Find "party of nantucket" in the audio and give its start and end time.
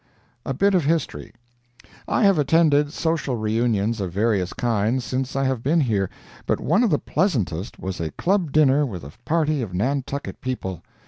9.25-10.41